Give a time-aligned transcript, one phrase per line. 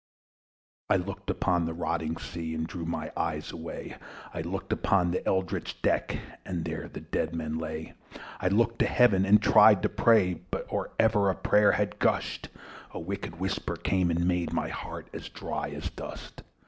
[0.89, 3.97] I looked upon the rotting sea, And drew my eyes away;
[4.33, 7.93] I looked upon the rotting deck, And there the dead men lay.
[8.39, 12.47] I looked to Heaven, and tried to pray: But or ever a prayer had gusht,
[12.89, 16.41] A wicked whisper came, and made my heart as dry as dust.